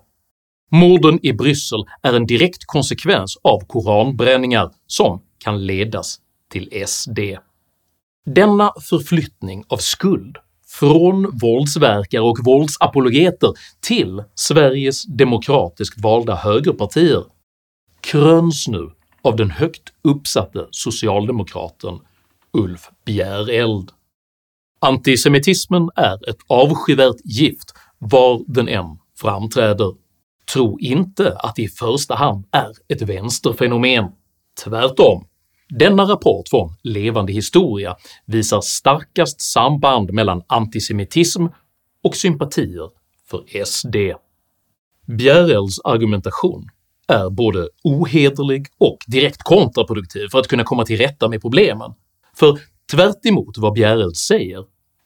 Morden 0.73 1.19
i 1.23 1.33
Bryssel 1.33 1.85
är 2.03 2.13
en 2.13 2.27
direkt 2.27 2.65
konsekvens 2.67 3.37
av 3.43 3.61
koranbränningar 3.67 4.71
som 4.87 5.23
kan 5.39 5.67
ledas 5.67 6.19
till 6.53 6.85
SD. 6.87 7.19
Denna 8.27 8.73
förflyttning 8.91 9.65
av 9.69 9.77
skuld 9.77 10.37
från 10.67 11.39
våldsverkare 11.39 12.23
och 12.23 12.39
våldsapologeter 12.45 13.53
till 13.81 14.23
Sveriges 14.35 15.05
demokratiskt 15.05 16.03
valda 16.03 16.35
högerpartier 16.35 17.25
kröns 18.01 18.69
nu 18.69 18.91
av 19.23 19.37
den 19.37 19.51
högt 19.51 19.83
uppsatte 20.03 20.67
socialdemokraten 20.71 21.99
Ulf 22.53 22.91
Bjäreld. 23.05 23.91
Antisemitismen 24.81 25.91
är 25.97 26.29
ett 26.31 26.39
avskyvärt 26.49 27.17
gift 27.25 27.75
var 27.99 28.45
den 28.47 28.69
än 28.69 28.99
framträder. 29.21 29.95
Tro 30.53 30.79
inte 30.79 31.37
att 31.39 31.57
det 31.57 31.63
i 31.63 31.69
första 31.69 32.15
hand 32.15 32.47
är 32.51 32.73
ett 32.89 33.03
vänsterfenomen, 33.03 34.05
tvärtom. 34.65 35.27
Denna 35.69 36.03
rapport 36.03 36.49
från 36.49 36.75
Levande 36.83 37.33
historia 37.33 37.97
visar 38.27 38.61
starkast 38.61 39.41
samband 39.41 40.13
mellan 40.13 40.43
antisemitism 40.47 41.47
och 42.03 42.17
sympatier 42.17 42.91
för 43.31 43.65
SD. 43.65 43.97
Bjärels 45.07 45.81
argumentation 45.85 46.69
är 47.09 47.31
både 47.31 47.69
ohederlig 47.85 48.67
och 48.79 48.99
direkt 49.07 49.43
kontraproduktiv 49.43 50.29
för 50.29 50.39
att 50.39 50.49
kunna 50.49 50.65
komma 50.65 50.85
till 50.85 50.99
rätta 50.99 51.29
med 51.29 51.41
problemen, 51.41 51.95
för 52.41 52.59
tvärt 52.93 53.17
vad 53.57 53.73
Bjereld 53.73 54.17
säger 54.17 54.65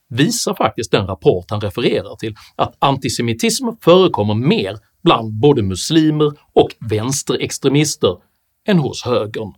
visar 0.09 0.55
faktiskt 0.55 0.91
den 0.91 1.07
rapport 1.07 1.45
han 1.51 1.61
refererar 1.61 2.17
till 2.17 2.35
att 2.57 2.77
antisemitism 2.79 3.69
förekommer 3.81 4.35
mer 4.35 4.79
bland 5.03 5.41
både 5.41 5.63
muslimer 5.63 6.33
och 6.53 6.69
vänsterextremister 6.91 8.17
än 8.69 8.79
hos 8.79 9.05
högern. 9.05 9.53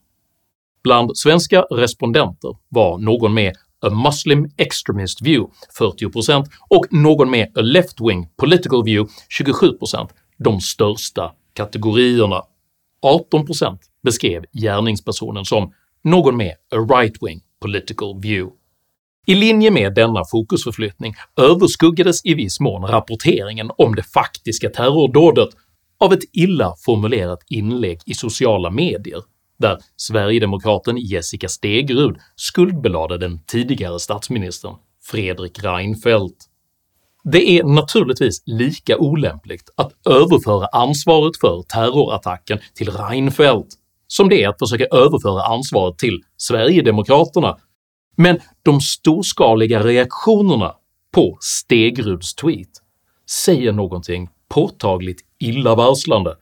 Bland 0.85 1.19
svenska 1.19 1.63
respondenter 1.63 2.57
var 2.69 2.99
någon 2.99 3.35
med 3.35 3.57
“a 3.81 3.91
Muslim 3.91 4.51
extremist 4.57 5.23
view” 5.23 5.53
40% 5.79 6.47
och 6.69 6.87
någon 6.91 7.31
med 7.31 7.47
“a 7.59 7.61
left-wing 7.61 8.27
political 8.37 8.85
view” 8.85 9.13
27% 9.43 10.09
de 10.39 10.61
största 10.61 11.33
kategorierna. 11.53 12.43
18% 13.33 13.79
beskrev 14.03 14.45
gärningspersonen 14.53 15.45
som 15.45 15.73
någon 16.05 16.37
med 16.37 16.51
a 16.51 16.77
right-wing 16.77 17.41
political 17.67 18.21
view. 18.21 18.51
I 19.27 19.35
linje 19.35 19.71
med 19.71 19.95
denna 19.95 20.25
fokusförflyttning 20.25 21.15
överskuggades 21.37 22.25
i 22.25 22.35
viss 22.35 22.61
mån 22.61 22.83
rapporteringen 22.83 23.71
om 23.79 23.95
det 23.95 24.03
faktiska 24.03 24.71
terrordådet 24.71 25.49
av 26.01 26.13
ett 26.13 26.23
illa 26.33 26.75
formulerat 26.85 27.39
inlägg 27.49 28.01
i 28.07 28.15
sociala 28.15 28.71
medier 28.71 29.23
där 29.59 29.79
sverigedemokraten 29.97 30.97
Jessica 30.97 31.49
Stegrud 31.49 32.17
skuldbelade 32.37 33.19
den 33.19 33.39
tidigare 33.47 34.01
statsministern 34.01 34.75
Fredrik 35.03 35.65
Reinfeldt. 35.65 36.37
Det 37.25 37.51
är 37.51 37.65
naturligtvis 37.65 38.43
lika 38.47 38.99
olämpligt 38.99 39.71
att 39.77 39.93
överföra 40.07 40.67
ansvaret 40.67 41.37
för 41.41 41.63
terrorattacken 41.63 42.59
till 42.75 42.91
Reinfeldt 42.91 43.69
som 44.07 44.29
det 44.29 44.43
är 44.43 44.49
att 44.49 44.59
försöka 44.59 44.85
överföra 44.85 45.43
ansvaret 45.43 45.99
till 45.99 46.23
Sverigedemokraterna, 46.37 47.57
men 48.17 48.41
de 48.63 48.81
storskaliga 48.81 49.83
reaktionerna 49.83 50.75
på 51.15 51.39
Stegruds 51.41 52.35
tweet 52.35 52.71
säger 53.31 53.73
någonting 53.73 54.29
påtagligt 54.49 55.21
illavarslande 55.39 56.37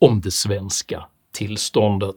om 0.00 0.20
det 0.20 0.30
svenska 0.30 1.04
tillståndet. 1.34 2.16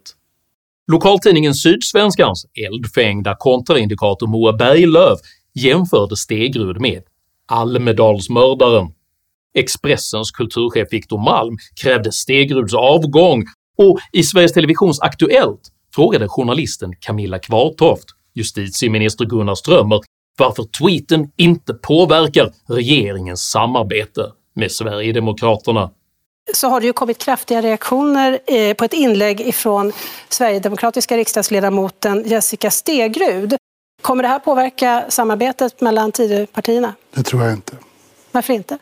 Lokaltidningen 0.92 1.54
Sydsvenskans 1.54 2.46
eldfängda 2.54 3.36
kontraindikator 3.40 4.28
Moa 4.28 4.54
Berglöf 4.54 5.20
jämförde 5.54 6.18
Stegrud 6.18 6.82
med 6.82 7.04
Almedalsmördaren. 7.48 8.88
Expressens 9.54 10.32
kulturchef 10.32 10.88
Victor 10.92 11.24
Malm 11.24 11.58
krävde 11.82 12.12
Stegruds 12.12 12.74
avgång 12.74 13.44
och 13.82 14.00
i 14.12 14.24
Sveriges 14.24 14.54
Televisions 14.54 15.02
Aktuellt 15.02 15.62
frågade 15.96 16.28
journalisten 16.28 16.96
Camilla 17.00 17.40
Kvartoft 17.40 18.06
justitieminister 18.34 19.26
Gunnar 19.26 19.56
Strömmer 19.56 20.00
varför 20.38 20.64
tweeten 20.64 21.32
inte 21.38 21.74
påverkar 21.74 22.52
regeringens 22.68 23.42
samarbete 23.42 24.32
med 24.56 24.72
Sverigedemokraterna 24.72 25.90
så 26.54 26.68
har 26.68 26.80
det 26.80 26.86
ju 26.86 26.94
kommit 26.94 27.18
kraftiga 27.18 27.62
reaktioner 27.62 28.40
eh, 28.48 28.74
på 28.74 28.86
ett 28.86 28.94
inlägg 28.94 29.56
från 29.56 29.92
Sverigedemokratiska 30.30 31.18
riksdagsledamoten 31.18 32.24
Jessica 32.28 32.72
Stegrud. 32.72 33.56
Kommer 34.02 34.24
det 34.24 34.30
här 34.30 34.40
påverka 34.40 35.06
samarbetet 35.10 35.82
mellan 35.82 36.12
Tidöpartierna? 36.12 36.96
Det 37.16 37.24
tror 37.24 37.44
jag 37.44 37.54
inte. 37.54 37.78
Varför 38.32 38.54
inte? 38.54 38.78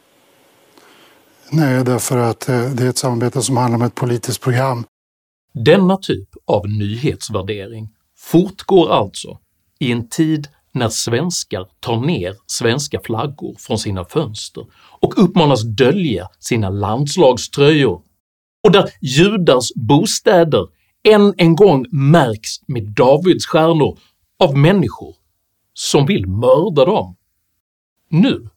Nej, 1.52 1.84
därför 1.84 2.18
att 2.18 2.50
eh, 2.50 2.70
det 2.70 2.84
är 2.84 2.90
ett 2.90 2.98
samarbete 2.98 3.42
som 3.42 3.58
handlar 3.58 3.80
om 3.80 3.86
ett 3.86 3.96
politiskt 3.96 4.42
program. 4.42 4.84
Denna 5.54 5.98
typ 5.98 6.30
av 6.46 6.70
nyhetsvärdering 6.70 7.90
fortgår 8.18 8.92
alltså 8.92 9.38
i 9.80 9.92
en 9.92 10.10
tid 10.10 10.48
när 10.72 10.90
svenskar 10.90 11.68
tar 11.80 12.02
ner 12.02 12.36
svenska 12.46 13.00
flaggor 13.04 13.56
från 13.60 13.80
sina 13.80 14.06
fönster 14.06 14.66
och 15.00 15.24
uppmanas 15.24 15.64
dölja 15.64 16.30
sina 16.40 16.70
landslagströjor, 16.70 18.02
och 18.64 18.72
där 18.72 18.90
judars 19.02 19.72
bostäder 19.76 20.68
än 21.04 21.34
en 21.38 21.56
gång 21.56 21.86
märks 21.92 22.50
med 22.68 22.84
davidsstjärnor 22.84 24.00
av 24.40 24.58
människor 24.58 25.16
som 25.74 26.06
vill 26.06 26.28
mörda 26.28 26.86
dem. 26.86 27.16
Nu, 28.10 28.50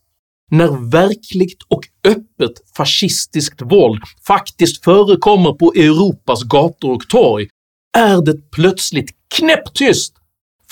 när 0.51 0.91
verkligt 0.91 1.63
och 1.69 1.89
öppet 2.09 2.53
fascistiskt 2.77 3.63
våld 3.63 4.03
faktiskt 4.27 4.85
förekommer 4.85 5.53
på 5.53 5.73
Europas 5.73 6.43
gator 6.43 6.93
och 6.93 7.09
torg, 7.09 7.49
är 7.97 8.23
det 8.23 8.51
plötsligt 8.51 9.11
knäpptyst 9.35 10.15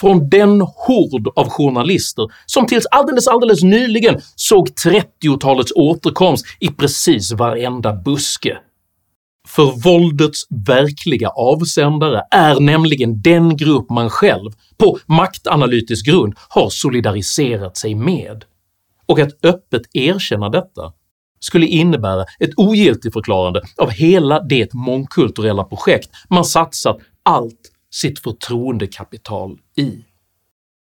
från 0.00 0.28
den 0.28 0.60
hord 0.60 1.28
av 1.36 1.48
journalister 1.48 2.26
som 2.46 2.66
tills 2.66 2.86
alldeles, 2.86 3.28
alldeles 3.28 3.62
nyligen 3.62 4.20
såg 4.36 4.68
30-talets 4.68 5.72
återkomst 5.74 6.46
i 6.60 6.68
precis 6.68 7.32
varenda 7.32 7.92
buske. 7.92 8.58
För 9.48 9.64
våldets 9.64 10.46
verkliga 10.66 11.28
avsändare 11.28 12.22
är 12.30 12.60
nämligen 12.60 13.22
den 13.22 13.56
grupp 13.56 13.90
man 13.90 14.10
själv, 14.10 14.50
på 14.78 14.98
maktanalytisk 15.06 16.06
grund, 16.06 16.34
har 16.48 16.70
solidariserat 16.70 17.76
sig 17.76 17.94
med, 17.94 18.44
och 19.06 19.18
att 19.18 19.44
öppet 19.44 19.82
erkänna 19.92 20.48
detta 20.48 20.92
skulle 21.40 21.66
innebära 21.66 22.24
ett 22.38 22.50
ogiltigförklarande 22.56 23.62
av 23.76 23.90
hela 23.90 24.40
det 24.40 24.74
mångkulturella 24.74 25.64
projekt 25.64 26.10
man 26.28 26.44
satsat 26.44 26.98
allt 27.22 27.70
sitt 27.90 28.18
förtroendekapital 28.18 29.58
i. 29.76 30.04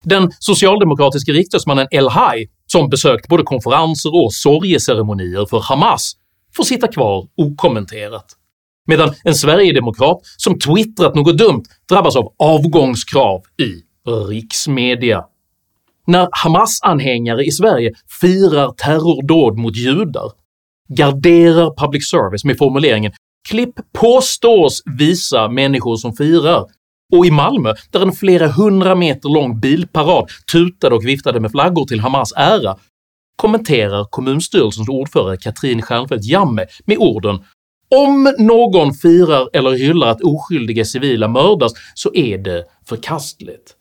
Den 0.04 0.32
socialdemokratiske 0.38 1.32
riksdagsmannen 1.32 1.86
El-Haj, 1.90 2.48
som 2.66 2.88
besökt 2.88 3.28
både 3.28 3.42
konferenser 3.42 4.14
och 4.14 4.34
sorgeceremonier 4.34 5.46
för 5.46 5.60
Hamas, 5.60 6.12
får 6.56 6.64
sitta 6.64 6.88
kvar 6.88 7.28
okommenterat, 7.36 8.26
medan 8.86 9.14
en 9.24 9.34
sverigedemokrat 9.34 10.20
som 10.36 10.58
twittrat 10.58 11.14
något 11.14 11.38
dumt 11.38 11.62
drabbas 11.88 12.16
av 12.16 12.34
avgångskrav 12.38 13.42
i 13.62 13.82
riksmedia. 14.28 15.24
När 16.06 16.28
Hamas-anhängare 16.32 17.44
i 17.44 17.50
Sverige 17.50 17.92
firar 18.20 18.72
terrordåd 18.72 19.58
mot 19.58 19.76
judar 19.76 20.32
garderar 20.88 21.86
public 21.86 22.10
service 22.10 22.44
med 22.44 22.58
formuleringen 22.58 23.12
“klipp 23.48 23.74
påstås 23.92 24.82
visa 24.98 25.48
människor 25.48 25.96
som 25.96 26.16
firar” 26.16 26.64
och 27.12 27.26
i 27.26 27.30
Malmö, 27.30 27.74
där 27.90 28.00
en 28.00 28.12
flera 28.12 28.48
hundra 28.48 28.94
meter 28.94 29.28
lång 29.28 29.60
bilparad 29.60 30.28
tutade 30.52 30.94
och 30.94 31.06
viftade 31.06 31.40
med 31.40 31.50
flaggor 31.50 31.84
till 31.84 32.00
Hamas 32.00 32.32
ära, 32.36 32.76
kommenterar 33.36 34.06
kommunstyrelsens 34.10 34.88
ordförande 34.88 35.36
Katrin 35.36 35.82
Stjernfeldt 35.82 36.24
Jammeh 36.24 36.66
med 36.84 36.98
orden 36.98 37.44
“Om 37.90 38.34
någon 38.38 38.94
firar 38.94 39.48
eller 39.52 39.70
hyllar 39.70 40.08
att 40.08 40.22
oskyldiga 40.22 40.84
civila 40.84 41.28
mördas 41.28 41.72
så 41.94 42.14
är 42.14 42.38
det 42.38 42.64
förkastligt. 42.88 43.74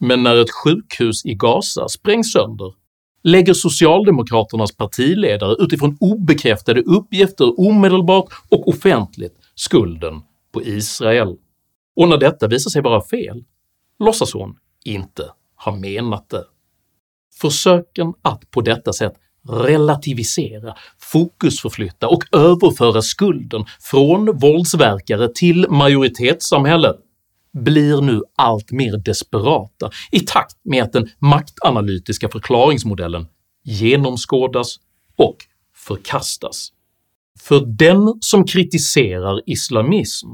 Men 0.00 0.22
när 0.22 0.36
ett 0.36 0.50
sjukhus 0.64 1.24
i 1.24 1.34
Gaza 1.34 1.88
sprängs 1.88 2.32
sönder 2.32 2.72
lägger 3.22 3.54
socialdemokraternas 3.54 4.76
partiledare 4.76 5.56
utifrån 5.58 5.96
obekräftade 6.00 6.82
uppgifter 6.82 7.60
omedelbart 7.60 8.26
och 8.48 8.68
offentligt 8.68 9.34
skulden 9.54 10.20
på 10.52 10.62
Israel 10.62 11.36
och 11.96 12.08
när 12.08 12.16
detta 12.16 12.48
visar 12.48 12.70
sig 12.70 12.82
vara 12.82 13.02
fel 13.02 13.44
låtsas 13.98 14.32
hon 14.32 14.56
inte 14.84 15.30
ha 15.64 15.76
menat 15.76 16.28
det. 16.28 16.44
Försöken 17.40 18.12
att 18.22 18.50
på 18.50 18.60
detta 18.60 18.92
sätt 18.92 19.14
relativisera, 19.48 20.74
fokusförflytta 20.98 22.08
och 22.08 22.22
överföra 22.32 23.02
skulden 23.02 23.64
från 23.80 24.38
våldsverkare 24.38 25.28
till 25.34 25.66
majoritetssamhället 25.70 26.96
blir 27.52 28.00
nu 28.00 28.22
allt 28.36 28.72
mer 28.72 28.96
desperata 28.96 29.90
i 30.10 30.20
takt 30.20 30.56
med 30.64 30.82
att 30.82 30.92
den 30.92 31.10
maktanalytiska 31.18 32.28
förklaringsmodellen 32.28 33.26
genomskådas 33.64 34.76
och 35.16 35.36
förkastas. 35.76 36.72
För 37.40 37.60
den 37.66 38.14
som 38.20 38.44
kritiserar 38.44 39.40
islamism 39.46 40.28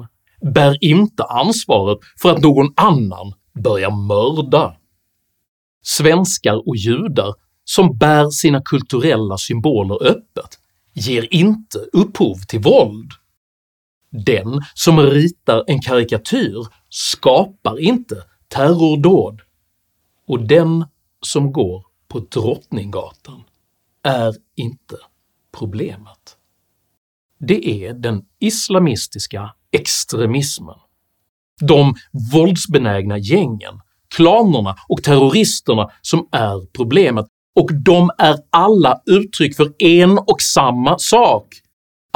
bär 0.55 0.85
inte 0.85 1.25
ansvaret 1.25 1.99
för 2.23 2.31
att 2.31 2.43
någon 2.43 2.73
annan 2.77 3.33
börjar 3.63 3.91
mörda. 3.91 4.77
Svenskar 5.83 6.69
och 6.69 6.77
judar 6.77 7.35
som 7.65 7.99
bär 7.99 8.31
sina 8.31 8.63
kulturella 8.65 9.39
symboler 9.39 10.07
öppet 10.07 10.59
ger 10.95 11.35
inte 11.35 11.79
upphov 11.79 12.37
till 12.49 12.61
våld. 12.61 13.11
Den 14.25 14.63
som 14.75 15.01
ritar 15.01 15.65
en 15.67 15.81
karikatyr 15.81 16.67
skapar 16.89 17.81
inte 17.81 18.23
terrordåd, 18.49 19.41
och 20.27 20.47
den 20.47 20.85
som 21.21 21.53
går 21.53 21.85
på 22.09 22.19
Drottninggatan 22.19 23.43
är 24.03 24.35
inte 24.57 24.97
problemet. 25.59 26.37
Det 27.39 27.87
är 27.87 27.95
den 27.95 28.25
islamistiska 28.41 29.55
extremismen. 29.73 30.79
De 31.61 31.95
våldsbenägna 32.33 33.19
gängen, 33.19 33.81
klanerna 34.15 34.77
och 34.89 35.03
terroristerna 35.03 35.91
som 36.03 36.29
är 36.33 36.67
problemet, 36.73 37.27
och 37.55 37.75
de 37.75 38.11
är 38.19 38.37
alla 38.51 39.01
uttryck 39.07 39.57
för 39.57 39.73
en 39.79 40.19
och 40.19 40.43
samma 40.43 40.99
sak 40.99 41.47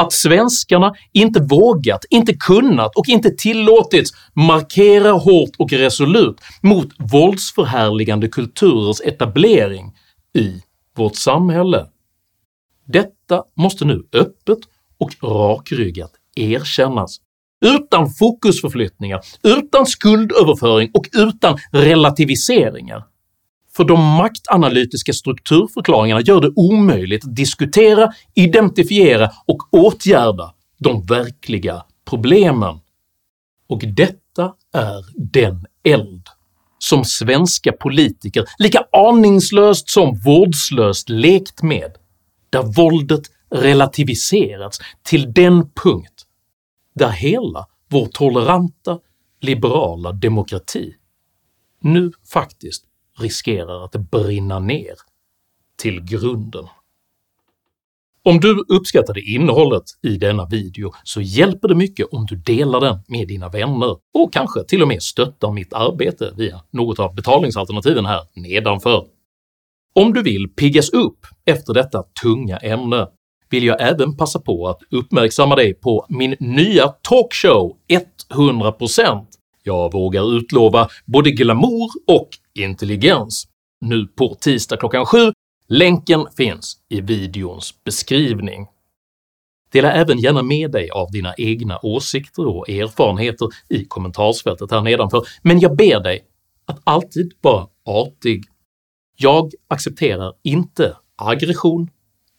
att 0.00 0.12
svenskarna 0.12 0.94
inte 1.12 1.40
vågat, 1.40 2.04
inte 2.10 2.34
kunnat 2.34 2.96
och 2.96 3.08
inte 3.08 3.30
tillåtits 3.30 4.10
markera 4.34 5.12
hårt 5.12 5.50
och 5.58 5.72
resolut 5.72 6.36
mot 6.62 6.88
våldsförhärligande 6.98 8.28
kulturers 8.28 9.00
etablering 9.00 9.92
i 10.34 10.62
vårt 10.96 11.16
samhälle. 11.16 11.86
Detta 12.86 13.44
måste 13.56 13.84
nu 13.84 14.02
öppet 14.12 14.58
och 14.98 15.10
rakryggat 15.22 16.12
erkännas 16.36 17.16
utan 17.64 18.10
fokusförflyttningar, 18.10 19.20
utan 19.42 19.86
skuldöverföring 19.86 20.90
och 20.94 21.08
utan 21.12 21.58
relativiseringar. 21.72 23.04
För 23.76 23.84
de 23.84 24.16
maktanalytiska 24.16 25.12
strukturförklaringarna 25.12 26.20
gör 26.20 26.40
det 26.40 26.52
omöjligt 26.56 27.24
att 27.24 27.36
diskutera, 27.36 28.12
identifiera 28.34 29.30
och 29.46 29.74
åtgärda 29.74 30.54
de 30.78 31.02
verkliga 31.02 31.84
problemen. 32.04 32.80
Och 33.68 33.82
detta 33.86 34.54
är 34.72 35.04
den 35.16 35.66
eld 35.84 36.22
som 36.78 37.04
svenska 37.04 37.72
politiker 37.72 38.44
lika 38.58 38.84
aningslöst 38.92 39.90
som 39.90 40.18
vårdslöst 40.24 41.08
lekt 41.08 41.62
med, 41.62 41.92
där 42.50 42.62
våldet 42.62 43.22
relativiserats 43.50 44.78
till 45.02 45.32
den 45.32 45.70
punkt 45.84 46.26
där 46.94 47.10
hela 47.10 47.66
vår 47.88 48.06
toleranta, 48.06 48.98
liberala 49.40 50.12
demokrati 50.12 50.94
nu 51.80 52.12
faktiskt 52.32 52.84
riskerar 53.20 53.84
att 53.84 53.92
brinna 53.92 54.58
ner 54.58 54.94
till 55.76 56.00
grunden. 56.00 56.66
Om 58.22 58.40
du 58.40 58.64
uppskattade 58.68 59.20
innehållet 59.20 59.82
i 60.02 60.16
denna 60.16 60.46
video 60.46 60.92
så 61.04 61.20
hjälper 61.20 61.68
det 61.68 61.74
mycket 61.74 62.06
om 62.12 62.26
du 62.26 62.36
delar 62.36 62.80
den 62.80 62.98
med 63.08 63.28
dina 63.28 63.48
vänner 63.48 63.96
och 64.14 64.32
kanske 64.32 64.64
till 64.64 64.82
och 64.82 64.88
med 64.88 65.02
stöttar 65.02 65.52
mitt 65.52 65.72
arbete 65.72 66.32
via 66.36 66.60
något 66.70 66.98
av 66.98 67.14
betalningsalternativen 67.14 68.06
här 68.06 68.20
nedanför. 68.34 69.06
Om 69.94 70.12
du 70.12 70.22
vill 70.22 70.48
piggas 70.48 70.90
upp 70.90 71.26
efter 71.44 71.74
detta 71.74 72.02
tunga 72.22 72.56
ämne 72.56 73.08
vill 73.50 73.64
jag 73.64 73.80
även 73.80 74.16
passa 74.16 74.40
på 74.40 74.68
att 74.68 74.78
uppmärksamma 74.90 75.56
dig 75.56 75.74
på 75.74 76.06
min 76.08 76.36
nya 76.40 76.88
talkshow 76.88 77.76
100%. 78.34 79.26
Jag 79.62 79.92
vågar 79.92 80.36
utlova 80.36 80.88
både 81.06 81.30
glamour 81.30 81.90
och 82.06 82.28
intelligens 82.62 83.46
nu 83.80 84.06
på 84.06 84.34
tisdag 84.34 84.76
klockan 84.76 85.06
7 85.06 85.32
Länken 85.72 86.26
finns 86.36 86.76
i 86.88 87.00
videons 87.00 87.84
beskrivning. 87.84 88.66
Dela 89.72 89.92
även 89.92 90.18
gärna 90.18 90.42
med 90.42 90.70
dig 90.70 90.90
av 90.90 91.10
dina 91.10 91.34
egna 91.38 91.78
åsikter 91.82 92.46
och 92.46 92.68
erfarenheter 92.68 93.48
i 93.68 93.84
kommentarsfältet 93.84 94.70
här 94.70 94.80
nedanför, 94.80 95.22
men 95.42 95.60
jag 95.60 95.76
ber 95.76 96.00
dig 96.00 96.24
att 96.66 96.80
alltid 96.84 97.32
vara 97.40 97.66
artig. 97.84 98.44
Jag 99.16 99.52
accepterar 99.68 100.34
inte 100.42 100.96
aggression, 101.16 101.90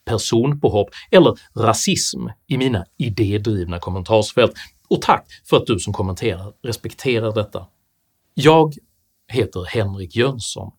personpåhopp 0.05 0.89
eller 1.11 1.39
rasism 1.55 2.27
i 2.47 2.57
mina 2.57 2.85
idédrivna 2.97 3.79
kommentarsfält, 3.79 4.53
och 4.87 5.01
tack 5.01 5.25
för 5.49 5.57
att 5.57 5.65
du 5.65 5.79
som 5.79 5.93
kommenterar 5.93 6.53
respekterar 6.63 7.33
detta. 7.33 7.67
Jag 8.33 8.73
heter 9.31 9.65
Henrik 9.65 10.15
Jönsson, 10.15 10.71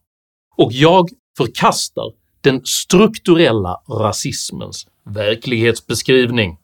och 0.56 0.72
jag 0.72 1.08
förkastar 1.36 2.12
den 2.40 2.60
strukturella 2.64 3.82
rasismens 3.88 4.86
verklighetsbeskrivning. 5.04 6.58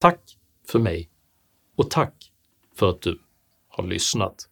Tack 0.00 0.20
för 0.68 0.78
mig 0.78 1.10
och 1.76 1.90
tack 1.90 2.32
för 2.76 2.90
att 2.90 3.00
du 3.02 3.20
har 3.68 3.84
lyssnat. 3.84 4.48